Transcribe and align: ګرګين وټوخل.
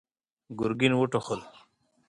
ګرګين 0.59 0.93
وټوخل. 0.97 1.41